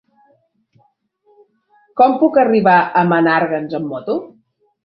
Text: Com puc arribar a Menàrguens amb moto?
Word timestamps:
Com 2.01 2.17
puc 2.23 2.41
arribar 2.47 2.75
a 3.03 3.07
Menàrguens 3.13 3.81
amb 3.83 3.93
moto? 3.95 4.21